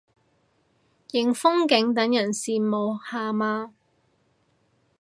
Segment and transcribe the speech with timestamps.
[1.11, 3.71] 影風景等人羨慕下嘛